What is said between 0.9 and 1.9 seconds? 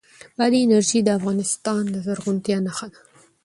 د افغانستان